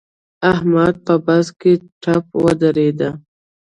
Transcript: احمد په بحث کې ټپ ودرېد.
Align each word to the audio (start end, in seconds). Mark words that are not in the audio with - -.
احمد 0.51 0.93
په 1.05 1.13
بحث 1.25 1.47
کې 1.59 1.71
ټپ 2.01 2.25
ودرېد. 2.43 2.99